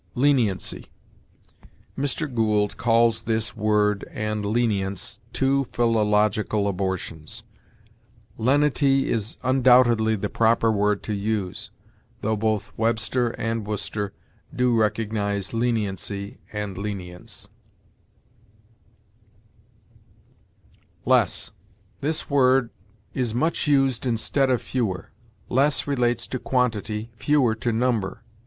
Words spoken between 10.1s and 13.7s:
the proper word to use, though both Webster and